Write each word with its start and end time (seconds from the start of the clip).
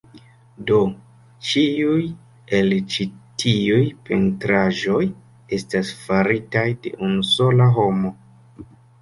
Do, 0.69 0.77
ĉiuj 1.49 2.05
el 2.59 2.75
ĉi 2.93 3.05
tiuj 3.43 3.83
pentraĵoj 4.09 5.03
estas 5.59 5.93
faritaj 6.07 6.65
de 6.87 6.95
unu 7.11 7.29
sola 7.35 7.71
homo 7.79 8.15